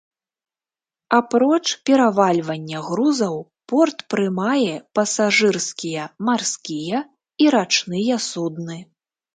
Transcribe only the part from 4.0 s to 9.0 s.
прымае пасажырскія марскія і рачныя судны.